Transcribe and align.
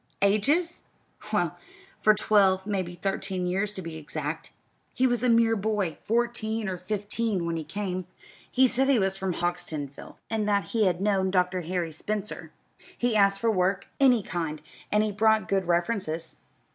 "Ages? 0.23 0.81
Well, 1.31 1.59
for 2.01 2.15
twelve 2.15 2.65
maybe 2.65 2.95
thirteen 2.95 3.45
years, 3.45 3.71
to 3.73 3.83
be 3.83 3.97
exact. 3.97 4.51
He 4.95 5.05
was 5.05 5.21
a 5.21 5.29
mere 5.29 5.55
boy, 5.55 5.95
fourteen 6.03 6.67
or 6.67 6.79
fifteen, 6.79 7.45
when 7.45 7.55
he 7.55 7.63
came. 7.63 8.07
He 8.51 8.65
said 8.65 8.89
he 8.89 8.97
was 8.97 9.15
from 9.15 9.35
Houghtonsville, 9.35 10.15
and 10.27 10.47
that 10.47 10.69
he 10.69 10.87
had 10.87 11.01
known 11.01 11.29
Dr. 11.29 11.61
Harry 11.61 11.91
Spencer. 11.91 12.51
He 12.97 13.15
asked 13.15 13.39
for 13.39 13.51
work 13.51 13.89
any 13.99 14.23
kind, 14.23 14.63
and 14.91 15.15
brought 15.15 15.47
good 15.47 15.67
references. 15.67 16.37